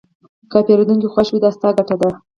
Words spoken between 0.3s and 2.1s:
که پیرودونکی خوښ وي، دا ستا ګټه ده.